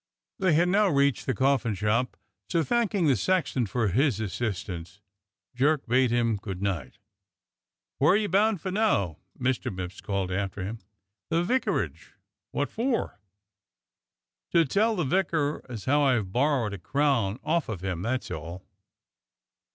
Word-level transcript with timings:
They 0.39 0.53
had 0.53 0.67
now 0.67 0.87
reached 0.87 1.27
the 1.27 1.35
coffin 1.35 1.75
shop, 1.75 2.17
so, 2.49 2.63
thanking 2.63 3.05
the 3.05 3.15
sexton 3.15 3.67
for 3.67 3.89
his 3.89 4.19
assistance. 4.19 4.99
Jerk 5.53 5.85
bade 5.85 6.09
him 6.09 6.37
good 6.37 6.59
night. 6.59 6.97
"Where 7.99 8.13
are 8.13 8.17
you 8.17 8.27
bound 8.27 8.61
for 8.61 8.71
now?" 8.71 9.19
Mr. 9.39 9.71
Mipps 9.71 10.01
called 10.01 10.31
after 10.31 10.63
him. 10.63 10.79
"The 11.29 11.43
vicarage." 11.43 12.13
"W^otfor?" 12.51 13.17
"To 14.53 14.65
tell 14.65 14.95
the 14.95 15.03
vicar 15.03 15.63
as 15.69 15.85
how 15.85 16.01
I've 16.01 16.31
borrowed 16.31 16.73
a 16.73 16.79
crown 16.79 17.39
off 17.43 17.69
of 17.69 17.81
him, 17.81 18.01
that's 18.01 18.31
all!" 18.31 18.63